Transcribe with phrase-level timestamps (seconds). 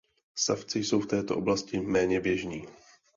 [0.35, 2.67] Savci jsou v této oblasti méně běžní.